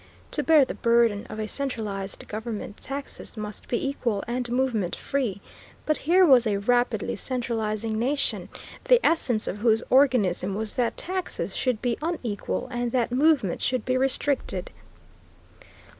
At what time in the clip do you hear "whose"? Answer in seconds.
9.57-9.83